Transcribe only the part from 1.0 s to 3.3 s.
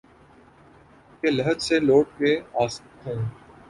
کہ لحد سے لوٹ کے آسکھوں